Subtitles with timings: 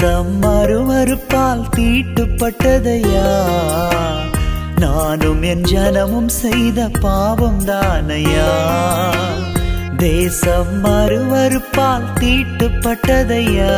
[0.00, 3.28] தேசம் மறுமறுப்பால் தீட்டுப்பட்டதையா?
[4.80, 8.48] நானும் என் ஜனமும் செய்த பாவம் தானையா?
[9.96, 13.74] தேசம் மறுமறுப்பால் தீட்டுப்பட்டதையா?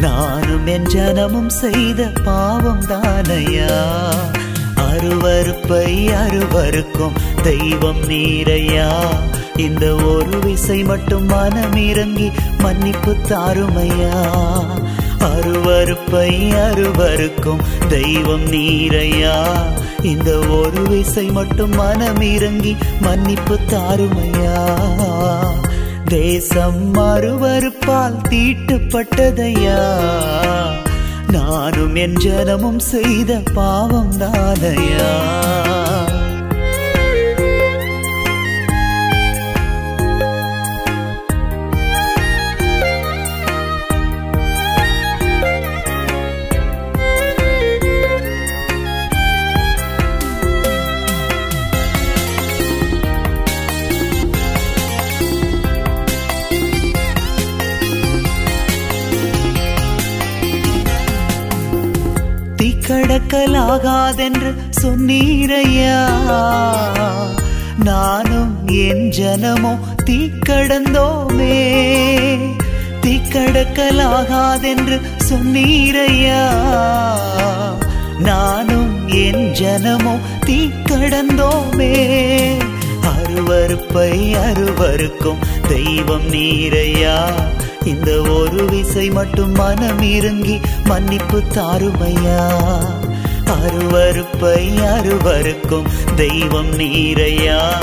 [0.00, 3.74] நானும் என் ஜனமும் செய்த பாவம் தானையா?
[4.76, 8.90] அருவறுப்பை அருவருக்கும் தெய்வம் நீரையா?
[9.58, 14.14] இந்த ஒரு விசை மட்டும் மனமிறங்கி மன்னிப்பு தாருமையா?
[15.18, 19.66] அருவருப்பை அருவருக்கும் தெய்வம் நீரையா?
[20.02, 24.78] இந்த ஒரு விசை மட்டும் மனமிறங்கி மன்னிப்பு தாருமையா?
[26.04, 29.80] தேசம் அருவருப்பால் தீட்டுப்பட்டதையா?
[31.30, 35.12] நானும் என் ஜனமும் செய்த பாவம் தானையா?
[63.28, 66.08] தீக்கடக்கலாகாதென்று சொன்னீரையா?
[67.84, 71.56] நானும் என் ஜனமோ தீக்கடந்தோமே.
[73.00, 76.48] தீக்கடக்கலாகாதென்று சொன்னீரையா?
[78.18, 81.96] நானும் என் ஜனமோ தீக்கடந்தோமே.
[83.02, 85.38] அருவருப்பை அருவருக்கும்
[85.68, 87.28] தெய்வம் நீரையா?
[87.84, 92.76] இந்த ஒரு விசை மட்டும் மனம் இறங்கி மன்னிப்பு தாருமையா?
[93.48, 97.74] அருவருப்பை அருவருக்கும் தெய்வம் நீரையா?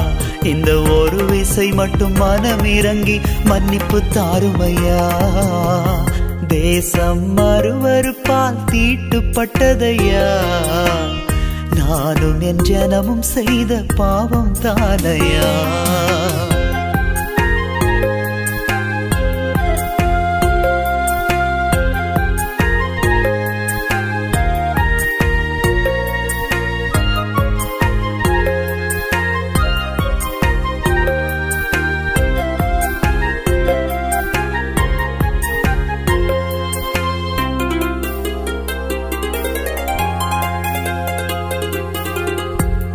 [0.43, 5.19] இந்த ஒரு விசை மட்டும் மனம் இறங்கி மன்னிப்பு தாருமையா?
[6.47, 10.27] தேசம் அருவருப்பால் தீட்டுப்பட்டதையா?
[11.75, 15.49] நானும் என் ஜனமும் செய்த பாவம் தானையா?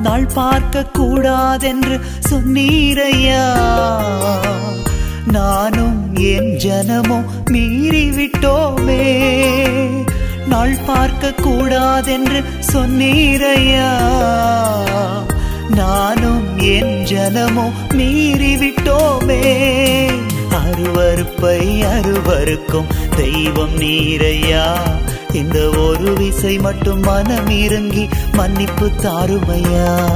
[0.02, 2.00] நாள் பார்க்க கூடாதென்று
[2.30, 3.52] சொன்னீரையா?
[5.32, 9.02] நானும் என் ஜனமும் மீறிவிட்டோமே.
[10.48, 13.96] நாள் பார்க்க கூடாதென்று சொன்னீரையா?
[15.70, 19.42] நானும் என் ஜனமும் மீறிவிட்டோமே.
[20.50, 24.76] அருவருப்பை அருவருக்கும் தெய்வம் நீரையா?
[25.32, 30.08] இந்த ஒரு விசை மட்டும் மனம் இறங்கி மன்னிப்பு தாருமையா?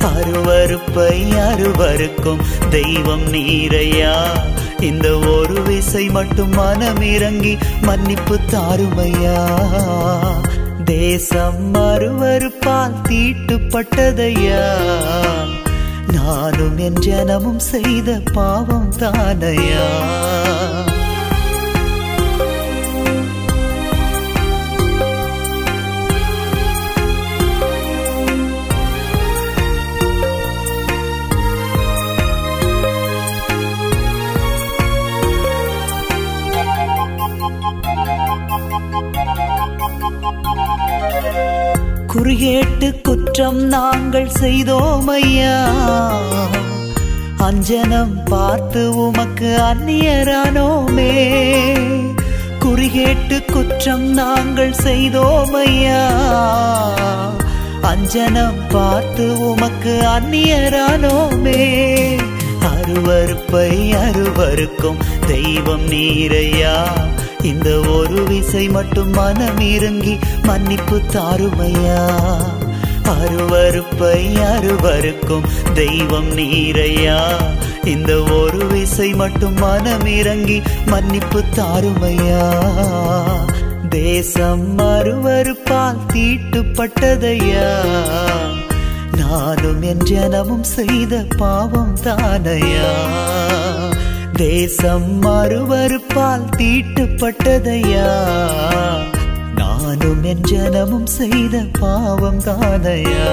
[0.00, 4.34] அருவறுப்பை அருவருக்கும் தெய்வம் நீரையா?
[4.80, 9.46] இந்த ஒரு விசை மட்டும் மனம் இறங்கி மன்னிப்பு தாருமையா?
[10.84, 14.64] தேசம் அருவருப்பால் தீட்டுப்பட்டதையா?
[16.12, 20.35] நானும் என் ஜனமும் செய்த பாவம் தானையா?
[42.26, 45.66] குறியேட்டு குற்றம் நாங்கள் செய்தோம் ஐயா
[47.38, 51.12] அஞ்சனம் பார்த்து உமக்கு அந்நியரானோமே.
[52.60, 56.02] குறிகேட்டு குற்றம் நாங்கள் செய்தோம் ஐயா
[57.82, 61.62] அஞ்சனம் பார்த்து உமக்கு அந்நியரானோமே.
[62.72, 66.86] அருவறுப்பை அருவருக்கும் தெய்வம் நீரையா?
[67.46, 72.00] இந்த ஒரு விசை மட்டும் மனம் இறங்கி மன்னிப்பு தாருமையா?
[73.04, 77.18] அருவறுப்பை அருவருக்கும் தெய்வம் நீரையா?
[77.84, 82.44] இந்த ஒரு விசை மட்டும் மனம் இறங்கி மன்னிப்பு தாருமையா?
[83.88, 87.68] தேசம் அருவறுப்பால் தீட்டுப்பட்டதையா?
[89.16, 92.90] நானும் என் ஜனமும் செய்த பாவம் தானையா?
[94.36, 98.08] தேசம் மறுவறுப்பால் தீட்டுப்பட்டதையா?
[99.54, 103.30] நானும் என் ஜனமும் செய்த பாவம் தானையா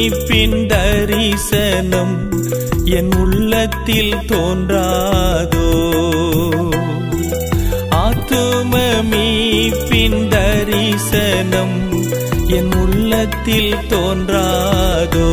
[0.00, 2.28] மீட்பின் தரிசனம்
[2.84, 5.68] என் உள்ளத்தில் தோன்றாதோ?
[7.90, 8.76] ஆத்தும
[9.10, 11.92] மீட்பின் தரிசனம்
[12.46, 15.30] என் உள்ளத்தில் தோன்றாதோ?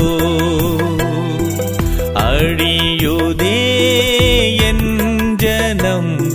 [2.14, 3.60] அழியுதே
[4.58, 6.32] என் ஜனம்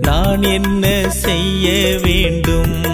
[0.00, 2.91] நான் என்ன செய்ய வேண்டும்?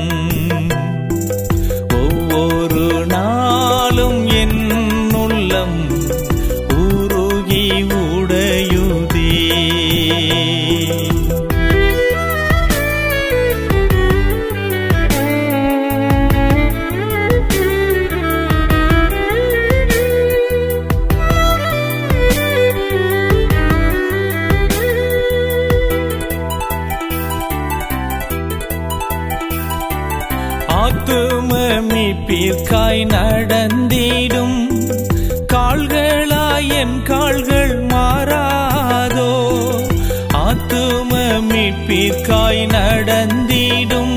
[43.09, 44.17] நடந்திடும்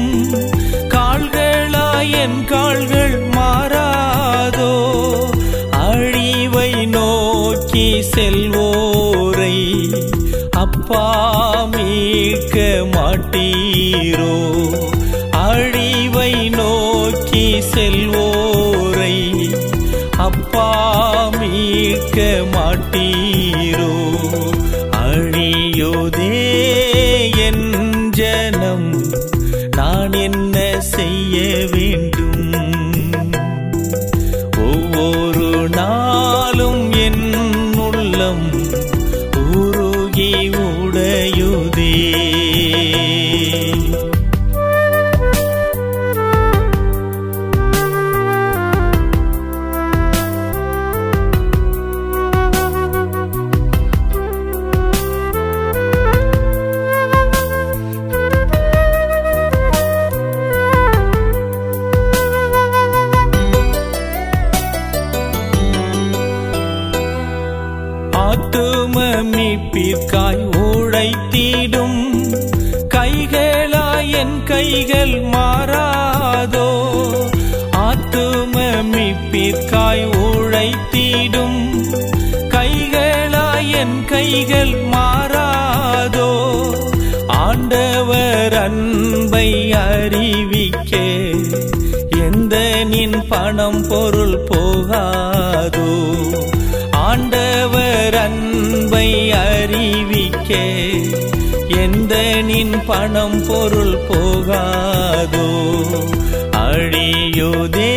[0.88, 4.71] கால்களாய் என் கால்கள் மாறாதோ
[5.81, 9.55] அழிவை நோக்கி செல்வோரை
[10.51, 11.05] அப்பா
[11.75, 12.57] மீட்க
[12.95, 14.33] மாட்டீரோ.
[15.43, 19.15] அழிவை நோக்கி செல்வோரை
[20.19, 20.69] அப்பா
[21.39, 22.17] மீட்க
[22.53, 23.10] மாட்டீ
[79.31, 81.85] மீட்பிற்காய் உழைத்திடும்.
[82.50, 86.61] கைகளாய் என் கைகள் மாறாதோ.
[87.27, 90.97] ஆண்டவர் அன்பை அறிவிக்க.
[92.09, 96.09] எந்த நின் பணம் பொருள் போகாதோ.
[96.91, 100.55] ஆண்டவர் அன்பை அறிவிக்க.
[101.67, 105.50] எந்த நின் பணம் பொருள் போகாதோ.
[107.31, 107.93] அழியோதே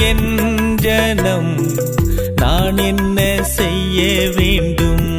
[0.00, 1.70] என் ஜனம்.
[2.36, 5.18] நான் என்ன செய்ய வேண்டும்?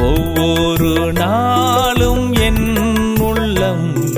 [0.00, 2.76] ஒவ்வொரு நாளும் என்
[3.18, 4.12] உள்ளம்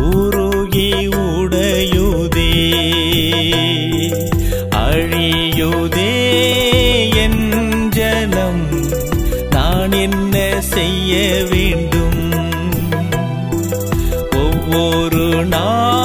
[0.00, 2.52] உருகி உடையுதே.
[4.70, 6.14] அழியுதே
[7.14, 8.68] என் ஜனம்.
[9.50, 12.32] நான் என்ன செய்ய வேண்டும்?
[14.32, 15.99] ஒவ்வொரு நாள்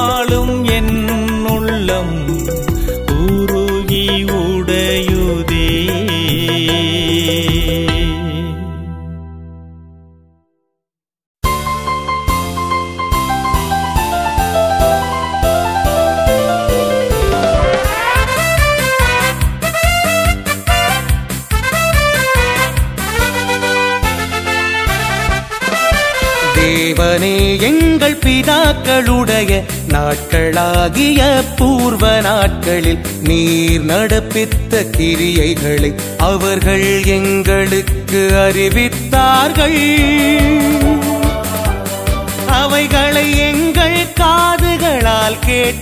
[29.36, 31.22] பழைய நாட்களாகிய
[31.56, 39.78] பூர்வ நாட்களில் நீர் நடப்பித்த கிரியைகளை அவர்கள் எங்களுக்கு அறிவித்தார்கள்.
[42.46, 45.75] அவைகளை எங்கள் காதுகளால் கேட்டு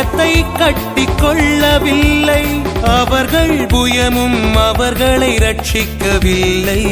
[0.00, 2.44] தேசத்தை கட்டி கொள்ளவில்லை
[2.92, 4.38] அவர்கள் புயமும்
[4.68, 6.82] அவர்களை ரட்சிக்கவில்லை.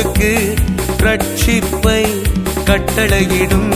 [0.00, 0.32] யாக்கோபுக்கு
[1.04, 2.02] ரட்சிப்பை
[2.68, 3.72] கட்டளையிடும்.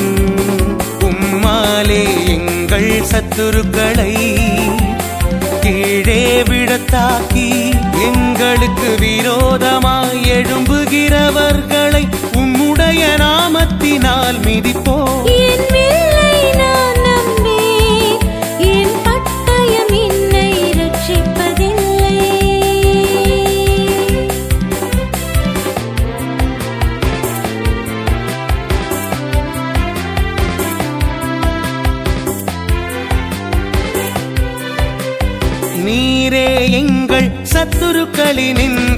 [1.09, 2.03] உம்மாலே
[2.35, 4.13] எங்கள் சத்துருக்களை
[5.65, 7.49] கீழே விடத்தாக்கி
[8.09, 12.05] எங்களுக்கு விரோதமாய் எழும்புகிறவர்களை
[12.43, 15.44] உம்முடைய நாமத்தினால் மிதிப்போம்.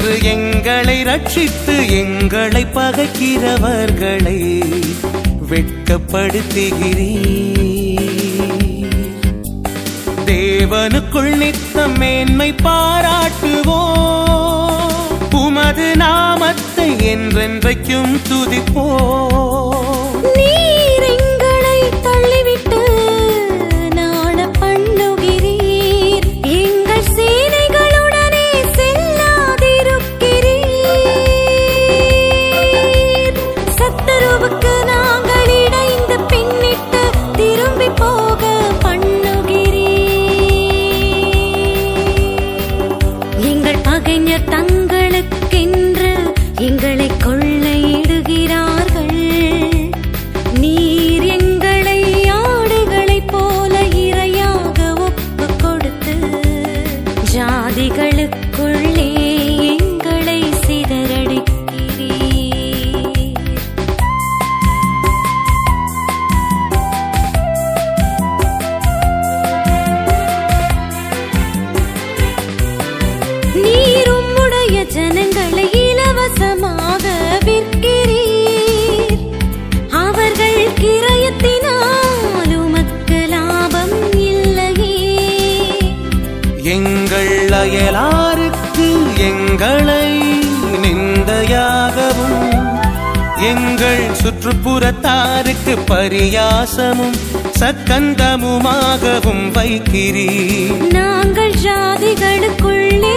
[0.07, 4.63] என்று எங்களை ரட்சித்து எங்களை பகைக்கிறவர்களை
[5.51, 6.35] வெட்கப்படுத்துகிறீர்.
[10.27, 13.75] தேவனுக்குள் நித்தம் மேன்மை பாராட்டுவோம்.
[15.35, 19.36] உமது நாமத்தை என்றென்றைக்கும் துதிப்போம்.
[89.57, 90.09] எங்களை
[90.83, 92.35] நிந்தையாகவும்
[93.51, 97.17] எங்கள் சுற்றுப்புறத்தாருக்கு பரியாசமும்
[97.61, 100.83] சக்கந்தமுமாகவும் வைக்கிறீர்.
[100.91, 103.17] நாங்கள் ஜாதிகளுக்குள்ளே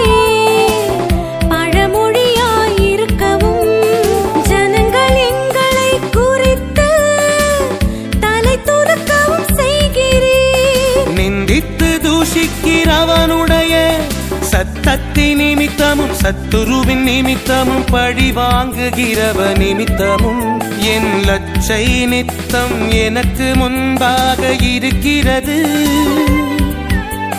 [14.90, 20.60] சக்தி நிமித்தமும் சத்துருவின் நிமித்தமும் பழி வாங்குகிறவ நிமித்தமும்.
[20.80, 25.58] என் லட்சை நித்தம் எனக்கு முன்பாக இருக்கிறது.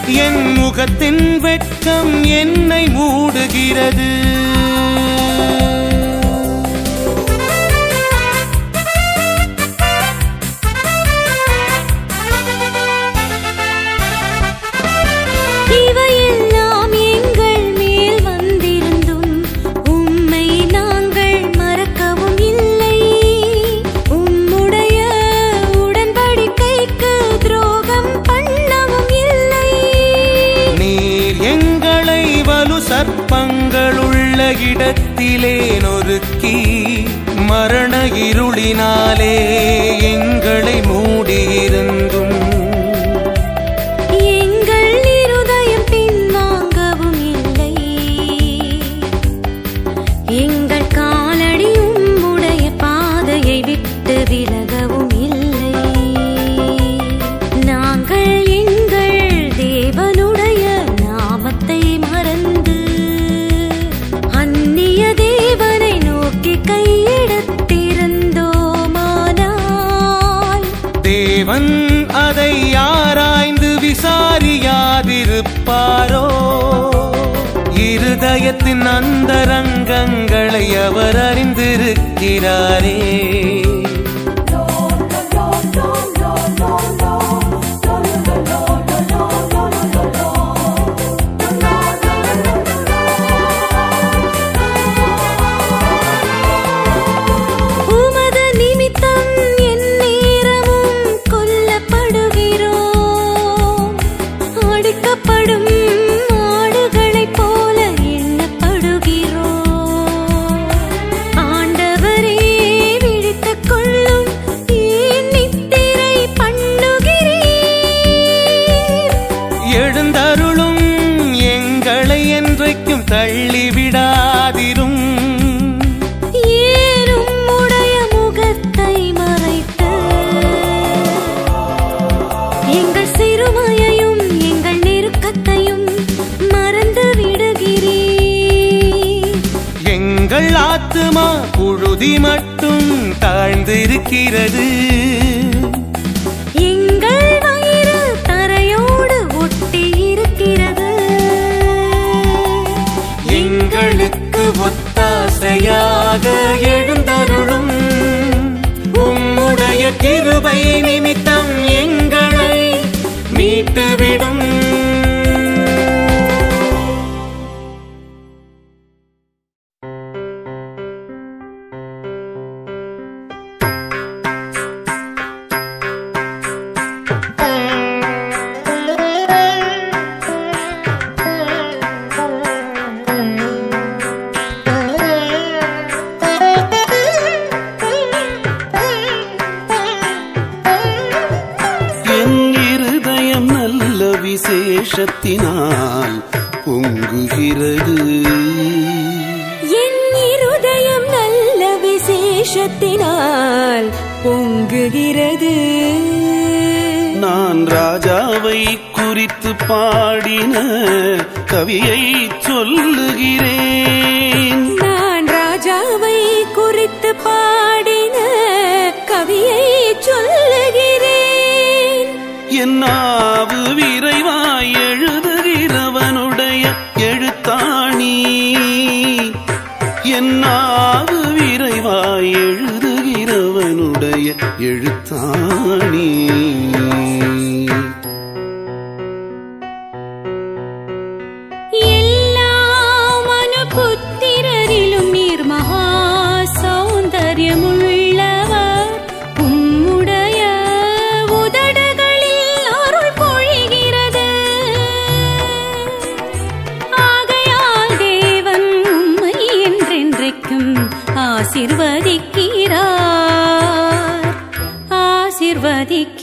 [0.07, 4.11] என் முகத்தின் வெட்கம் என்னை மூடுகிறது.
[35.42, 36.56] கண்ணிலே நொறுக்கி
[37.49, 37.92] மரண
[38.25, 39.37] இருளினாலே
[40.11, 41.70] எங்களை மூடிய
[80.90, 82.98] அவர் அறிந்திருக்கிறாரே.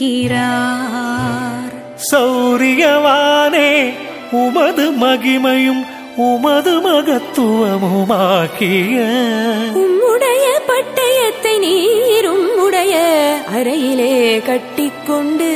[0.00, 1.72] இருக்கிறார்
[2.10, 3.70] சௌரியவானே
[4.40, 5.80] உமது மகிமையும்
[6.26, 8.96] உமது மகத்துவமுமாக்கிய
[9.82, 12.94] உம்முடைய பட்டயத்தை நீர் உம்முடைய
[13.56, 14.12] அறையிலே
[14.48, 15.50] கட்டிக்கொண்டு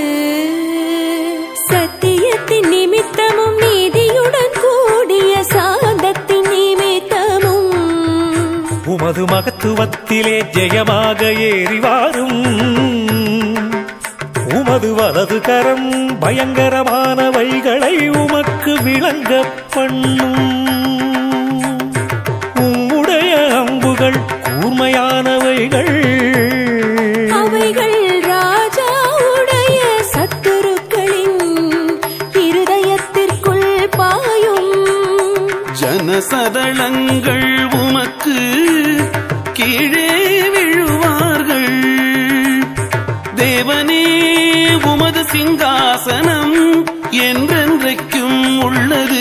[1.69, 7.71] சத்தியத்தின் நிமித்தமும் நீதியுடன் கூடிய சாந்தத்தின் நிமித்தமும்
[8.87, 12.41] உமது மகத்துவத்திலே ஜெயமாக ஏறிவாரும்.
[14.73, 16.19] எமது வலது கரம்.
[16.19, 20.52] பயங்கரமான வைகளை உமக்கு விளங்க பண்ணும்.
[45.33, 49.21] சிங்காசனம் என்றென்றைக்கும் உள்ளது.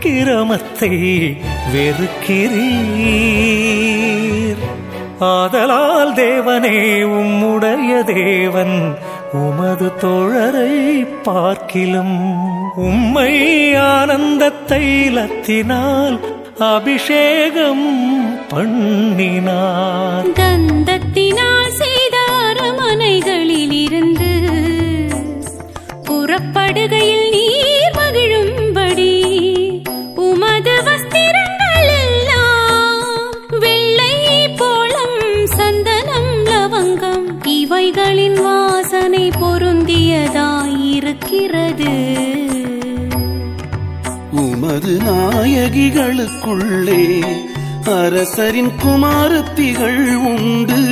[0.00, 1.36] அக்கிரமத்தை
[1.74, 2.54] வெறுக்கிறீர்.
[5.18, 8.98] ஆதலால் தேவனே உம்முடைய தேவன்
[9.32, 12.49] உமது தோழரை பார்க்கிலும்.
[12.86, 13.32] உம்மை
[13.74, 16.18] ஆனந்த தைலத்தினால்
[16.58, 17.86] அபிஷேகம்
[18.48, 20.26] பண்ணினார்.
[20.32, 20.70] தன்
[46.10, 47.24] கண்களுக்குள்ளே
[47.84, 50.82] அரசரின் குமாரத்திகள் உண்டு.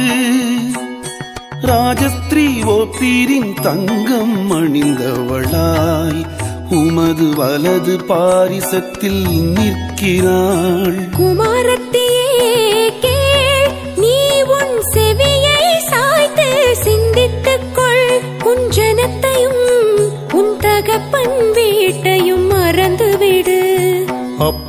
[1.62, 6.26] ராஜஸ்திரீ ஓப்பீரின் தங்கம் அணிந்தவளாய்
[6.70, 11.09] உமது வலது பாரிசத்தில் நிற்கிறாள்.
[11.16, 12.07] குமாரத்தின்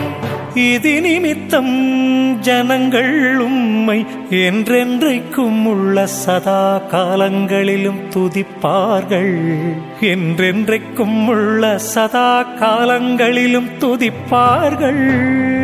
[0.55, 9.66] இது நிமித்தம் ஜனங்கள் உம்மை என்றென்றைக்கும் உள்ள சதா காலங்களிலும் துதிப்பார்கள்.
[10.00, 15.63] என்றென்றைக்கும் உள்ள சதா காலங்களிலும் துதிப்பார்கள்.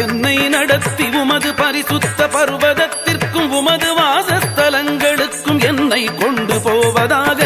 [0.00, 7.40] என்னை நடத்தி உமது பரிசுத்த பர்வதத்திற்கும் உமது வாசஸ்தலங்களுக்கும் என்னை கொண்டு போவதாக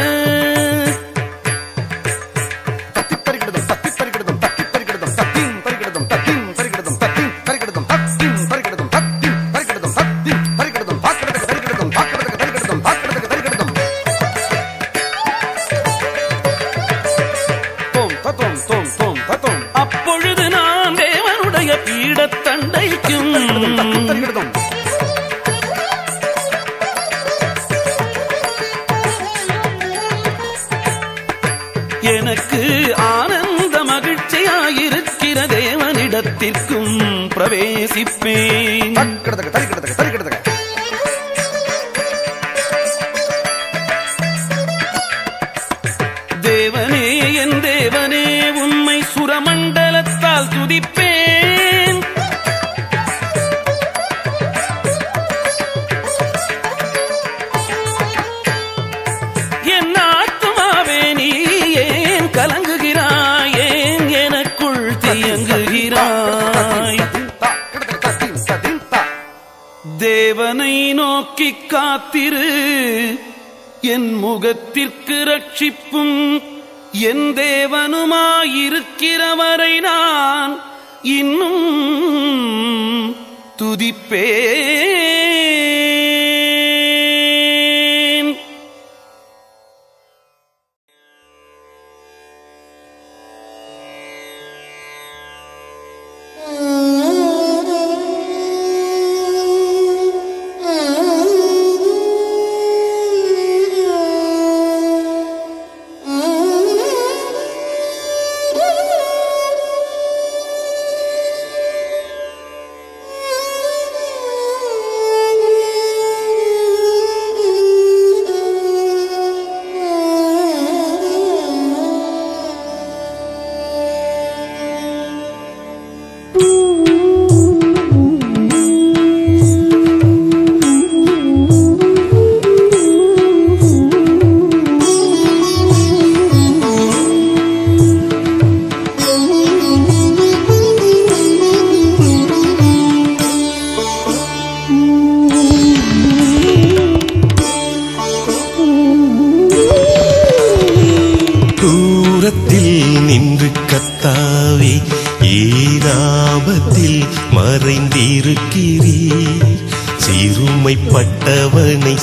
[75.53, 76.02] முகத்திற்கு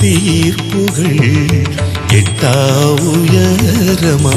[0.00, 1.20] தீர்ப்புகள்
[2.08, 2.56] எட்டா
[3.00, 4.32] உயரமாம்.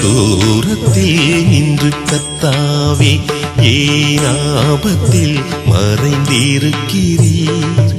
[0.00, 3.20] தூரத்தில் நின்று கத்தாவே
[3.60, 7.92] ஏனாபத்தில் மறைந்திருக்கிறீர்.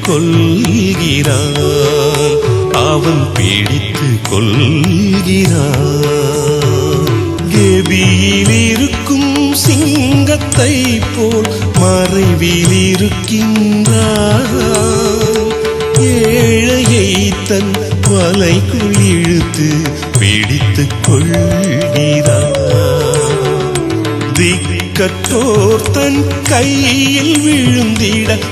[0.08, 0.37] con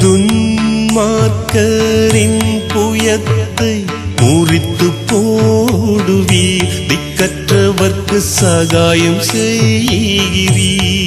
[0.00, 3.84] துன்மார்க்கரின் புயத்தை
[4.20, 6.68] முறித்து போடுவீர்.
[6.88, 10.99] திக்கற்றவர்க்கு சகாயம் செய்கிறீர்.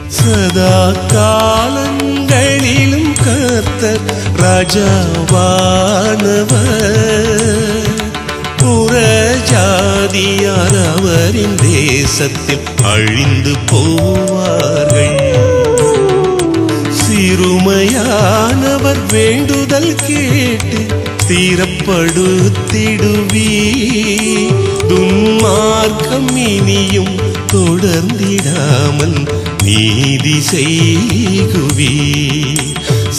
[0.07, 4.01] சதா காலங்களிலும் கர்த்தர்
[4.37, 5.09] ராஜாவானவர்.
[8.57, 15.20] புறஜாதிகளின் ஜாதியார் அவரின் தேசத்தில் அழிந்து போவார்கள்.
[17.33, 20.79] திருமையானவர் வேண்டுதல் கேட்டு
[21.27, 22.31] தீரப்படுத்திடுவீ
[24.89, 27.15] துன்மார்க்கம் இனியும்
[27.53, 29.15] தொடர்ந்திடாமல்
[29.63, 31.93] நீதி செய்குவீ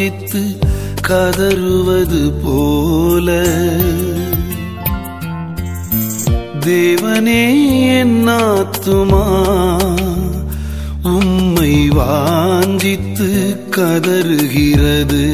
[0.00, 0.58] கொஞ்சித்து
[1.08, 3.28] கதறுவது போல.
[6.60, 7.42] தேவனே
[7.98, 9.24] என் ஆத்துமா
[11.02, 15.26] உம்மை வாஞ்சித்து கதறுகிறது.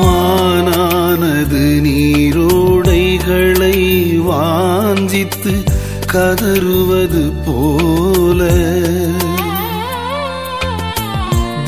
[0.00, 3.78] மானானது நீரோடைகளை
[4.20, 5.64] வாஞ்சித்து
[6.12, 8.50] கதறுவது போல.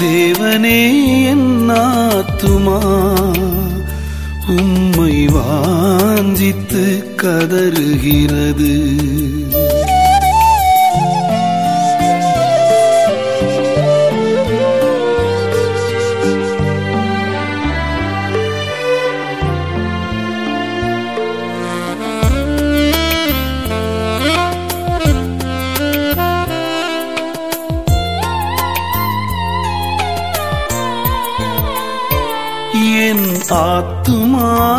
[0.00, 0.80] தேவனே
[1.24, 2.80] என் ஆத்துமா
[4.46, 6.84] உம்மை வாஞ்சித்து
[7.22, 8.72] கதறுகிறது.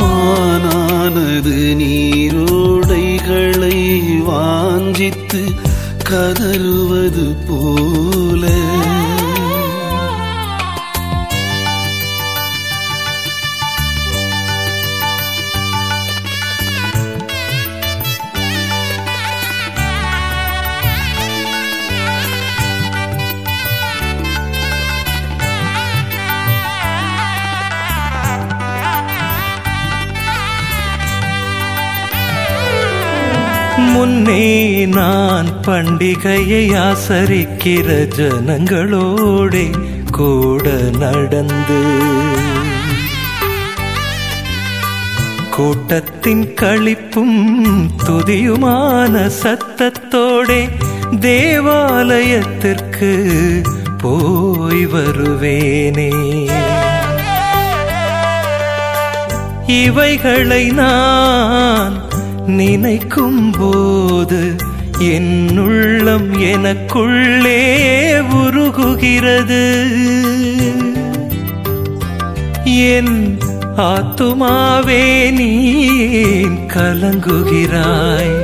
[0.00, 3.78] மானானது நீரோடைகளை
[4.22, 5.42] வாஞ்சித்து
[6.10, 7.60] கதறுவது போ
[34.94, 39.66] நான் பண்டிகையை ஆசரிக்கிற ஜனங்களோடே
[40.10, 40.64] கூட
[41.02, 41.80] நடந்து
[45.56, 47.38] கூட்டத்தின் களிப்பும்
[48.06, 50.60] துதியுமான சத்தத்தோடே
[51.20, 53.12] தேவாலயத்திற்கு
[54.02, 56.10] போய் வருவேனே.
[59.76, 61.94] இவைகளை நான்
[62.58, 64.40] நினைக்கும் போது
[64.98, 67.64] என்னுள்ளம் எனக்குள்ளே
[68.34, 69.84] உருகுகிறது.
[72.64, 73.38] என்
[73.76, 75.86] ஆத்துமாவே நீ
[76.46, 78.40] கலங்குகிறாய்?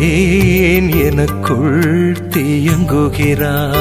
[0.00, 3.72] ஏன் எனக்குள் தீயங்குகிறாய்?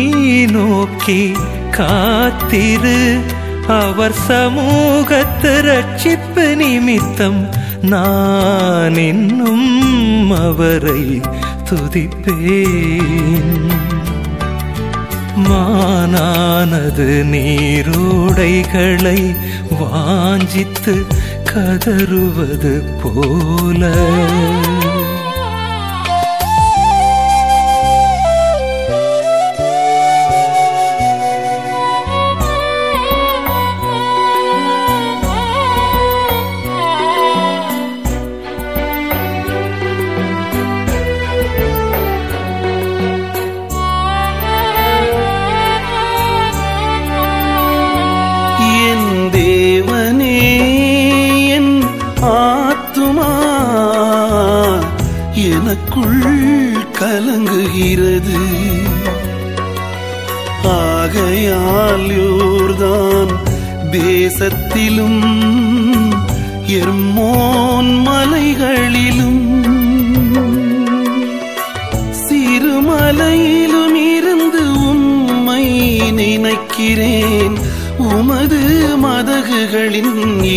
[0.45, 1.31] நோக்கி
[1.71, 3.19] காத்திரு.
[3.67, 11.21] அவர் சமூகத்து ரட்சிப்பு நிமித்தம் நான் இன்னும் அவரை
[11.69, 13.53] துதிப்பேன்.
[15.49, 19.19] மானானது நீரோடைகளை
[19.79, 20.95] வாஞ்சித்து
[21.53, 23.91] கதறுவது போல.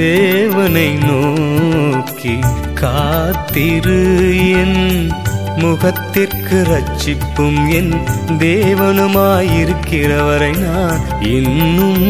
[0.00, 2.38] தேவனை நோக்கி
[2.74, 4.02] காத்திரு.
[4.50, 5.10] என்
[5.56, 7.94] முகத்திற்கு ரட்சிப்பும் என்
[8.38, 12.08] தேவனுமாயிருக்கிறவரை நான் இன்னும்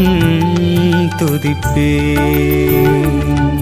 [1.19, 3.60] துதிப்பேன்.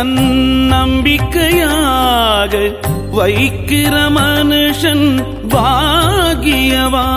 [0.00, 0.20] தன்
[0.68, 2.52] நம்பிக்கையாக
[3.12, 5.04] வைக்கிற மனுஷன்
[5.54, 7.08] பாகியவா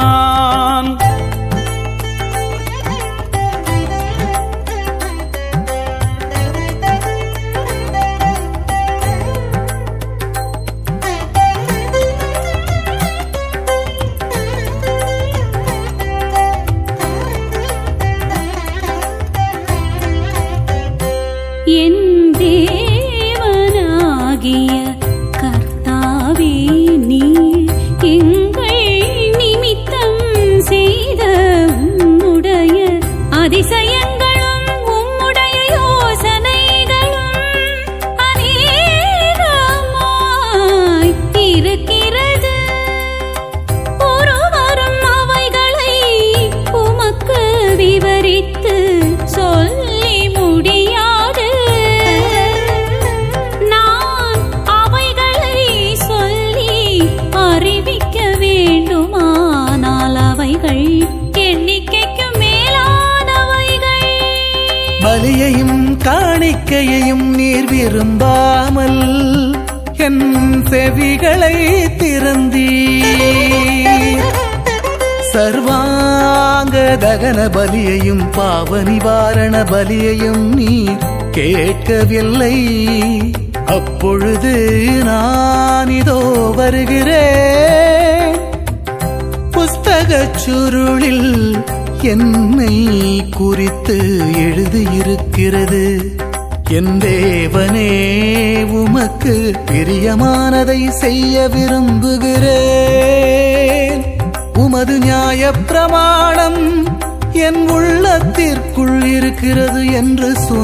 [110.25, 110.62] இருக்கிறது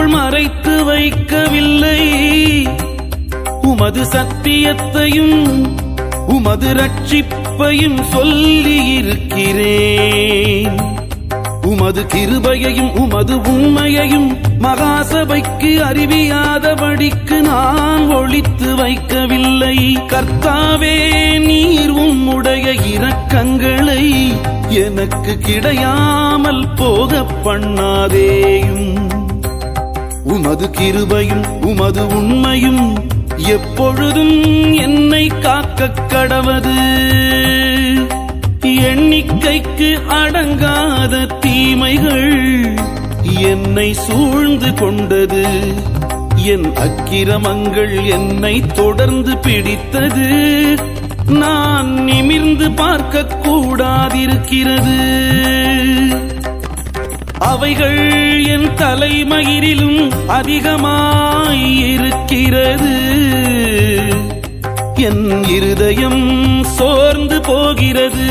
[0.00, 2.02] இருதயத்திற்குள் மறைத்து வைக்கவில்லை.
[3.62, 5.36] உமது சத்தியத்தையும்
[6.26, 10.78] உமது ரட்சிப்பையும் சொல்லி இருக்கிறேன்
[11.62, 14.28] உமது கிருபையையும் உமது உண்மையையும்
[14.60, 19.76] மகாசபைக்கு அறிவியாதபடிக்கு நான் ஒளித்து வைக்கவில்லை.
[20.12, 20.96] கர்த்தாவே
[21.38, 24.04] நீர் உம்முடைய இரக்கங்களை
[24.84, 28.88] எனக்கு கிடையாமல் போக பண்ணாதேயும்.
[30.30, 36.76] உமது கிருபையும் உமது உண்மையும் எப்பொழுதும் என்னை காக்க கடவது.
[38.64, 42.76] எண்ணிக்கைக்கு அடங்காத தீமைகள்
[43.40, 45.44] என்னை சூழ்ந்து கொண்டது.
[46.36, 50.28] என் அக்கிரமங்கள் என்னை தொடர்ந்து பிடித்தது.
[51.28, 54.98] நான் நிமிர்ந்து பார்க்க கூடாதிருக்கிறது
[57.40, 61.28] அவைகள் என் தலைமயிரிலும் அதிகமாயிருக்கிறது.
[64.94, 68.28] என் இருதயம் சோர்ந்து போகிறது.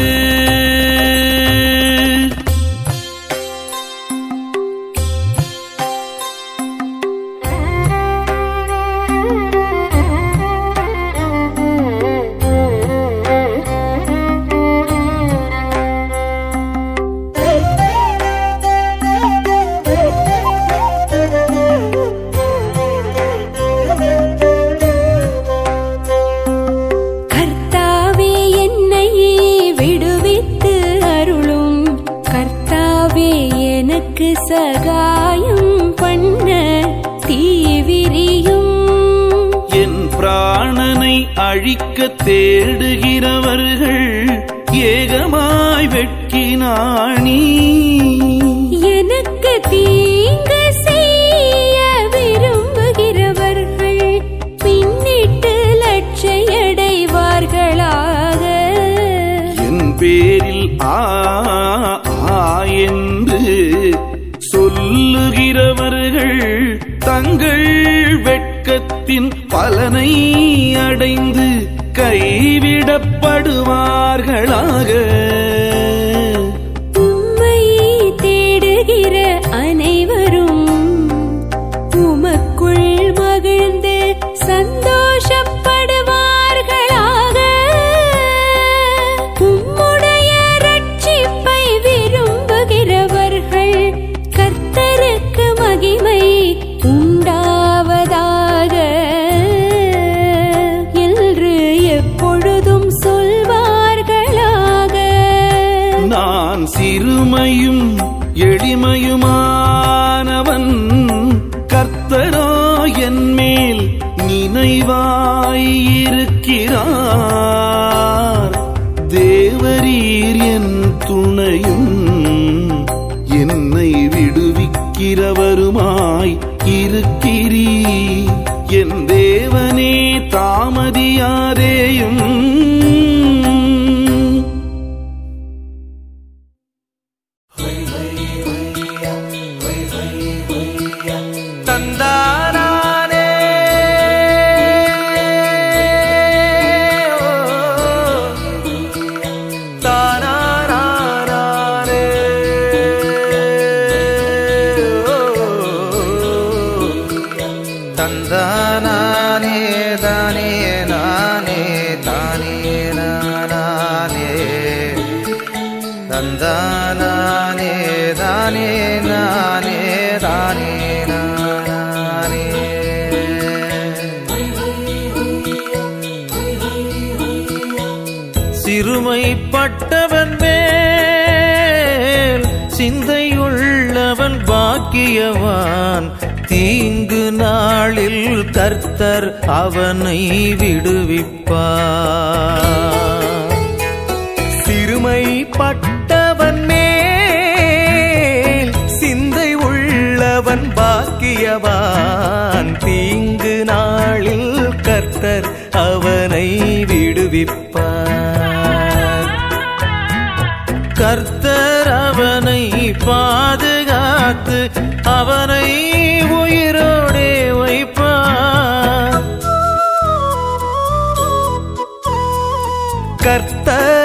[42.23, 43.68] தேடுகிறவர்.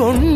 [0.03, 0.32] கொண்டு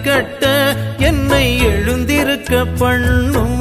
[0.00, 0.44] கட்ட
[0.98, 3.60] என்னை எழுந்திருக்க பண்ணும்.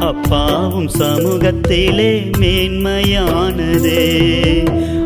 [0.00, 4.02] அப்பாவும் சமூகத்திலே மேன்மையானதே.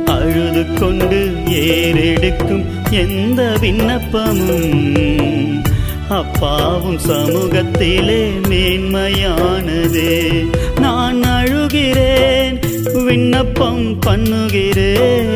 [0.05, 5.62] அழுது கொண்டு ஏறெடுக்கும் எந்த விண்ணப்பமும்.
[6.09, 10.44] அப்பாவும் சமூகத்திலே மேன்மையானதே.
[10.81, 12.59] நான் அழுகிறேன்
[13.05, 15.27] விண்ணப்பம் பண்ணுகிறேன்.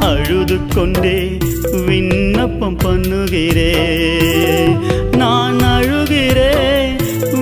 [0.00, 1.36] அழுது கொண்டே
[1.86, 4.86] விண்ணப்பம் பண்ணுகிறேன்.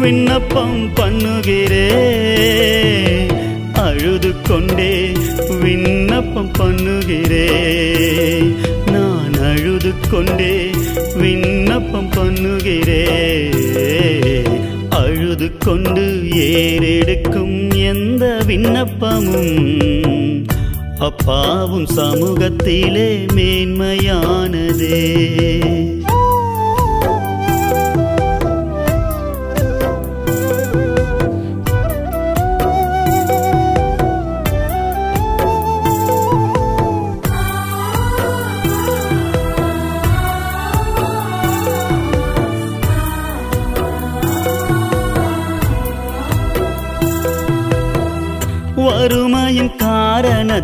[0.07, 1.87] விண்ணப்பம் பண்ணுகிறே.
[3.73, 5.13] அழுது கொண்டே
[5.61, 7.49] விண்ணப்பம் பண்ணுகிறே.
[8.93, 10.71] நான் அழுது கொண்டே
[11.17, 13.03] விண்ணப்பம் பண்ணுகிறே.
[14.89, 16.05] அழுது கொண்டு
[16.35, 19.59] ஏறெடுக்கும் எந்த விண்ணப்பமும்
[20.99, 25.01] அப்பாவும் சமூகத்திலே மேன்மையானதே.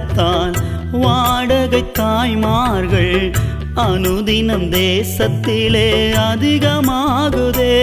[0.03, 0.55] காரணத்தால்
[0.93, 3.33] வாடகை தாய்மார்கள்
[3.75, 5.89] அனுதினம் தேசத்திலே
[6.31, 7.77] அதிகமாகுதே.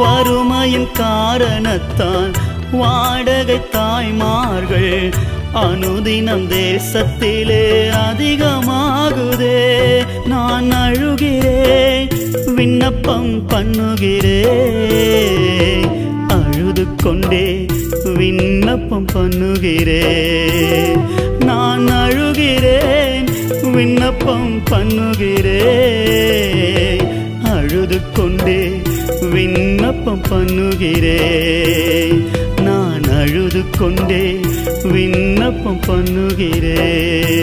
[0.00, 2.32] வறுமையின் காரணத்தால்
[2.72, 5.12] வாடகை தாய்மார்கள்
[5.66, 7.66] அனுதினம் தேசத்திலே
[8.08, 9.60] அதிகமாகுதே.
[10.26, 12.10] நான் அழுகிறேன்
[12.56, 14.52] விண்ணப்பம் பண்ணுகிறேன்
[16.28, 17.46] அழுது கொண்டே
[18.12, 21.00] விண்ணப்பம் பண்ணுகிறேன்
[21.40, 23.28] நான் அழுகிறேன்
[23.74, 25.62] விண்ணப்பம் பண்ணுகிறேன்
[27.52, 28.60] அழுது கொண்டே
[29.34, 32.20] விண்ணப்பம் பண்ணுகிறேன்
[32.60, 34.24] நான் அழுது கொண்டே
[34.92, 37.34] விண்ணப்பம் பண்ணுகிறேன்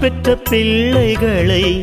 [0.00, 1.80] பெற்ற பிள்ளைகளை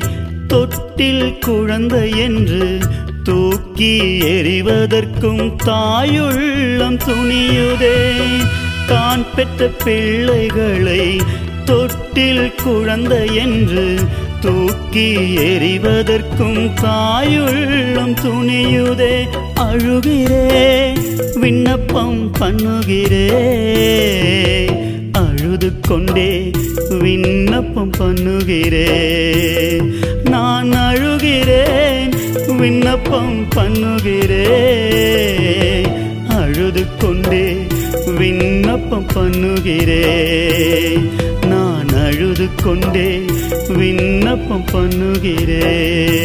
[0.48, 2.78] தொட்டில் குழந்தை என்று
[3.24, 7.98] தூக்கி எறிவதற்கும் தாயுள்ளம் துணியுதே.
[8.88, 11.22] தான் பெற்ற பிள்ளைகளை
[11.66, 13.96] தொட்டில் குழந்தை என்று
[14.40, 19.28] தூக்கி எறிவதற்கும் தாயுள்ளம் துணியுதே.
[19.60, 21.00] அழுகிறே
[21.36, 23.28] விண்ணப்பம் பண்ணுகிறே.
[25.66, 26.32] அழுது கொண்டே
[27.02, 29.86] விண்ணப்பம் பண்ணுகிறேன்
[30.26, 32.12] நான் அழுகிறேன்
[32.60, 34.60] விண்ணப்பம் பண்ணுகிறேன்
[36.36, 37.44] அழுது கொண்டே
[38.20, 41.04] விண்ணப்பம் பண்ணுகிறேன்
[41.46, 43.10] நான் அழுது கொண்டே
[43.74, 46.16] விண்ணப்பம் பண்ணுகிறேன்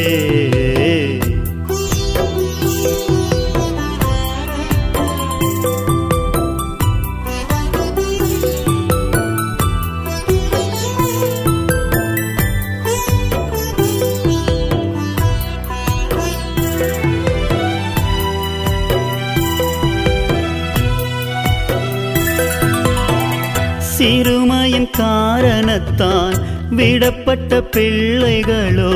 [26.00, 26.36] தான்
[26.76, 28.94] விடப்பட்ட பிள்ளைகளோ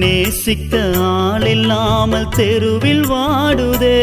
[0.00, 0.78] நேசிக்க
[1.16, 4.00] ஆளில்லாமல் தெருவில் வாடுதே.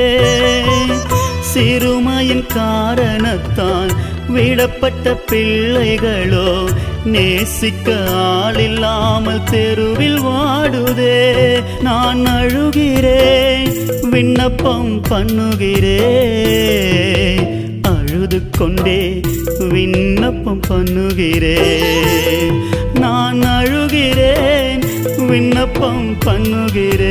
[1.51, 3.91] சிறுமையின் காரணத்தான்
[4.35, 6.51] விடப்பட்ட பிள்ளைகளோ
[7.15, 7.87] நேசிக்க
[8.33, 11.19] ஆளில்லாமல் தெருவில் வாடுதே.
[11.81, 13.73] நான் அழுகிறேன்
[14.09, 16.17] விண்ணப்பம் பண்ணுகிறேன்.
[18.31, 18.97] அழுது கொண்டே
[19.69, 22.57] விண்ணப்பம் பண்ணுகிறேன்
[22.95, 24.83] நான் அழுகிறேன்
[25.29, 27.07] விண்ணப்பம் பண்ணுகிறேன்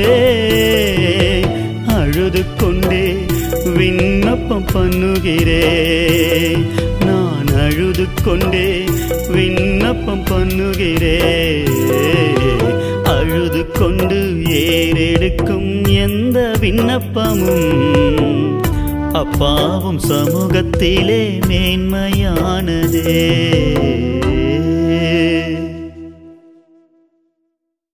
[1.95, 3.03] அழுது கொண்டே
[3.79, 6.63] விண்ணப்பம் பண்ணுகிறேன்
[7.09, 8.69] நான் அழுது கொண்டே
[9.35, 11.75] விண்ணப்பம் பண்ணுகிறேன்
[13.15, 14.21] அழுது கொண்டு
[14.63, 17.69] ஏறெடுக்கும் எந்த விண்ணப்பமும்
[19.13, 23.07] அப்பாவும் சமூகத்திலே மேன்மையானதே.